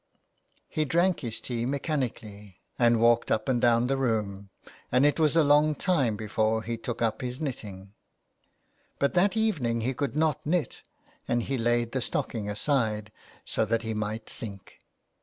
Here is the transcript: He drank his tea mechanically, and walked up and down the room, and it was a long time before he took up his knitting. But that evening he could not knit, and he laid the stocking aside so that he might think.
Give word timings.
He 0.67 0.83
drank 0.83 1.19
his 1.19 1.39
tea 1.39 1.67
mechanically, 1.67 2.59
and 2.79 2.99
walked 2.99 3.29
up 3.29 3.47
and 3.47 3.61
down 3.61 3.85
the 3.85 3.97
room, 3.97 4.49
and 4.91 5.05
it 5.05 5.19
was 5.19 5.35
a 5.35 5.43
long 5.43 5.75
time 5.75 6.15
before 6.15 6.63
he 6.63 6.75
took 6.75 7.03
up 7.03 7.21
his 7.21 7.39
knitting. 7.39 7.93
But 8.97 9.13
that 9.13 9.37
evening 9.37 9.81
he 9.81 9.93
could 9.93 10.15
not 10.15 10.43
knit, 10.43 10.81
and 11.27 11.43
he 11.43 11.55
laid 11.55 11.91
the 11.91 12.01
stocking 12.01 12.49
aside 12.49 13.11
so 13.45 13.63
that 13.65 13.83
he 13.83 13.93
might 13.93 14.27
think. 14.27 14.79